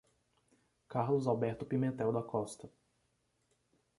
[0.89, 2.67] Carlos Alberto Pimentel da Costa